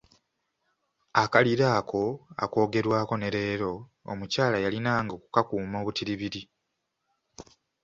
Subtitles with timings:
[1.23, 2.03] Akalira ako
[2.43, 3.73] akoogerwako ne leero,
[4.11, 6.41] omukyala yalinanga okukakuuma obutibiri.